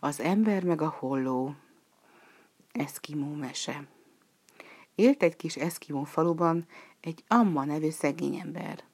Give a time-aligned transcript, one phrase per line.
[0.00, 1.54] Az ember meg a holló.
[2.72, 3.88] Eszkimó mese.
[4.94, 6.66] Élt egy kis eszkimó faluban
[7.00, 8.84] egy Amma nevű szegény ember.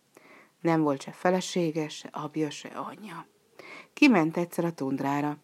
[0.61, 3.27] Nem volt se felesége, se apja, se anyja.
[3.93, 5.37] Kiment egyszer a tundrára.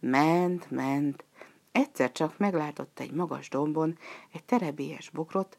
[0.00, 1.24] Ment, ment.
[1.72, 3.98] Egyszer csak meglátott egy magas dombon
[4.32, 5.58] egy terebélyes bokrot,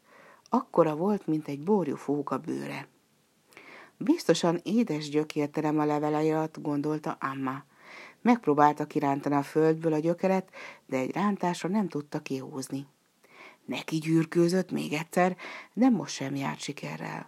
[0.49, 2.87] akkora volt, mint egy borjú fóka bőre.
[3.97, 7.63] Biztosan édes gyökérterem a levelejat, gondolta Amma.
[8.23, 10.49] Megpróbálta kirántani a földből a gyökeret,
[10.85, 12.87] de egy rántásra nem tudta kihúzni.
[13.65, 15.37] Neki gyűrkőzött még egyszer,
[15.73, 17.27] de most sem járt sikerrel.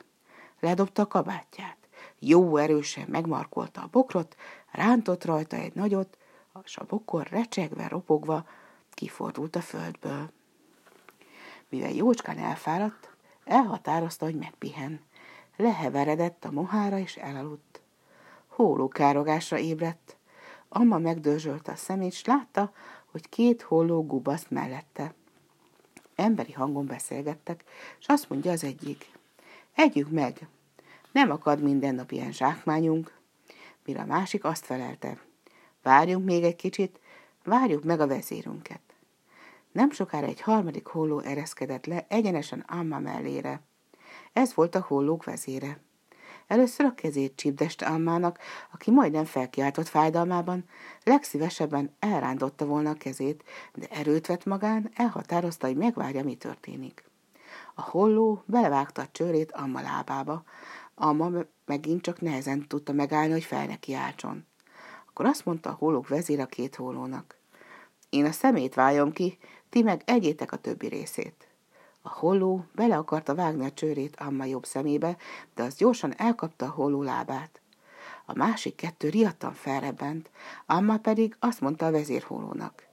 [0.60, 1.78] Ledobta a kabátját.
[2.20, 4.36] Jó erősen megmarkolta a bokrot,
[4.72, 6.18] rántott rajta egy nagyot,
[6.64, 8.46] és a bokor recsegve, ropogva
[8.92, 10.32] kifordult a földből.
[11.70, 13.10] Mivel jócskán elfáradt,
[13.44, 15.00] elhatározta, hogy megpihen.
[15.58, 17.82] Leheveredett a mohára, és elaludt.
[18.48, 20.18] Hólókárogásra ébredt.
[20.70, 22.74] Amma megdörzsölte a szemét, s látta,
[23.06, 25.14] hogy két holló gubaszt mellette.
[26.16, 27.64] Emberi hangon beszélgettek,
[28.00, 29.12] és azt mondja az egyik.
[29.76, 30.48] Együk meg,
[31.12, 33.18] nem akad minden nap ilyen zsákmányunk.
[33.86, 35.18] Mire a másik azt felelte.
[35.84, 37.00] Várjunk még egy kicsit,
[37.44, 38.82] várjuk meg a vezérünket.
[39.72, 43.62] Nem sokára egy harmadik holló ereszkedett le egyenesen Amma mellére.
[44.34, 45.80] Ez volt a hollók vezére.
[46.48, 48.40] Először a kezét csípdeste Ammának,
[48.74, 50.66] aki majdnem felkiáltott fájdalmában,
[51.04, 53.44] legszívesebben elrántotta volna a kezét,
[53.74, 57.04] de erőt vett magán, elhatározta, hogy megvárja, mi történik.
[57.74, 60.44] A holló belevágta a csőrét Amma lábába.
[60.96, 61.30] Amma
[61.66, 64.46] megint csak nehezen tudta megállni, hogy fel neki álltson.
[65.08, 67.38] Akkor azt mondta a hollók vezér a két hollónak.
[68.10, 69.38] Én a szemét váljom ki,
[69.70, 71.55] ti meg egyétek a többi részét.
[72.08, 75.18] A holló bele akarta vágni a csőrét Amma jobb szemébe,
[75.56, 77.62] de az gyorsan elkapta a holló lábát.
[78.26, 80.30] A másik kettő riadtan felrebbent,
[80.66, 82.84] Amma pedig azt mondta a vezérhollónak.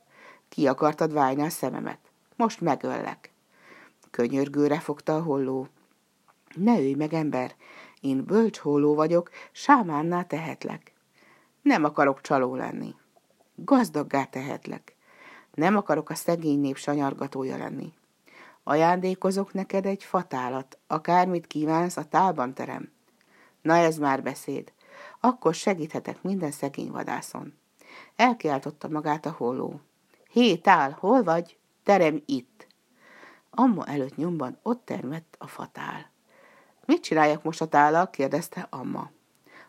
[0.49, 1.99] Ki akartad vágni a szememet?
[2.37, 3.31] Most megöllek.
[4.11, 5.69] Könyörgőre fogta a holló.
[6.55, 7.55] Ne őj meg, ember!
[8.01, 10.93] Én bölcs holló vagyok, sámánná tehetlek.
[11.63, 12.95] Nem akarok csaló lenni.
[13.55, 14.97] Gazdaggá tehetlek.
[15.55, 17.93] Nem akarok a szegény nép sanyargatója lenni.
[18.65, 22.93] Ajándékozok neked egy fatálat, akármit kívánsz, a tálban terem.
[23.63, 24.73] Na ez már beszéd.
[25.21, 27.59] Akkor segíthetek minden szegény vadászon.
[28.17, 29.81] Elkiáltotta magát a holló.
[30.31, 31.57] Hé, tál, hol vagy?
[31.83, 32.67] Terem itt.
[33.51, 36.11] Amma előtt nyomban ott termett a fatál.
[36.85, 38.11] Mit csináljak most a tállal?
[38.11, 39.11] kérdezte Amma.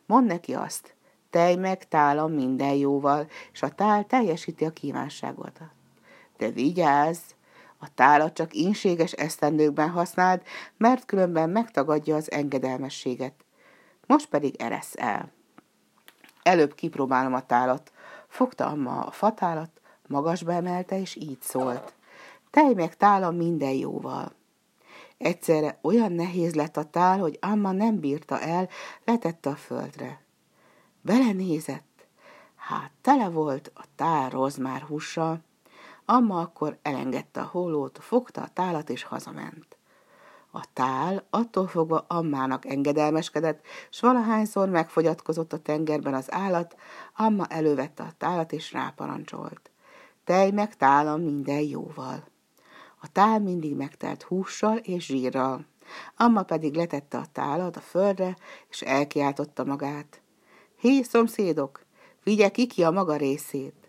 [0.06, 0.96] Mondd neki azt.
[1.30, 5.60] Tej meg tálam minden jóval, és a tál teljesíti a kívánságot.
[6.38, 7.20] De vigyázz,
[7.84, 10.42] a tálat csak inséges esztendőkben használd,
[10.78, 13.34] mert különben megtagadja az engedelmességet.
[14.08, 15.32] Most pedig eresz el.
[16.44, 17.92] Előbb kipróbálom a tálat.
[18.28, 21.94] Fogta amma a fatálat, magasba emelte, és így szólt.
[22.50, 24.32] Tej meg tálam minden jóval.
[25.18, 28.70] Egyszerre olyan nehéz lett a tál, hogy Amma nem bírta el,
[29.06, 30.22] letette a földre.
[31.02, 32.08] Belenézett.
[32.56, 35.42] Hát tele volt a tál rozmár hússal,
[36.06, 39.78] Amma akkor elengedte a hólót, fogta a tálat és hazament.
[40.52, 46.76] A tál attól fogva Ammának engedelmeskedett, s valahányszor megfogyatkozott a tengerben az állat,
[47.16, 49.72] Amma elővette a tálat és ráparancsolt.
[50.24, 52.24] Tej meg tálam minden jóval.
[53.02, 55.66] A tál mindig megtelt hússal és zsírral.
[56.18, 58.38] Amma pedig letette a tálat a földre,
[58.70, 60.22] és elkiáltotta magát.
[60.80, 61.86] Hé, szomszédok,
[62.24, 63.83] vigye ki ki a maga részét.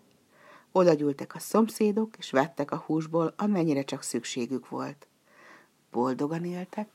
[0.77, 5.07] Oda gyűltek a szomszédok, és vettek a húsból, amennyire csak szükségük volt.
[5.91, 6.87] Boldogan éltek,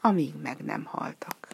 [0.00, 1.47] amíg meg nem haltak.